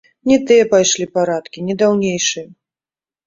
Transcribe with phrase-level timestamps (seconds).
[0.29, 2.47] Не тыя пайшлі парадкі, не даўнейшыя.